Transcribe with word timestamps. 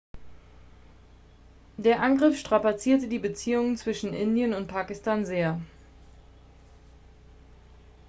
der 1.77 2.01
angriff 2.01 2.35
strapazierte 2.35 3.07
die 3.07 3.19
beziehungen 3.19 3.77
zwischen 3.77 4.13
indien 4.15 4.55
und 4.55 4.65
pakistan 4.65 5.27
sehr 5.27 5.61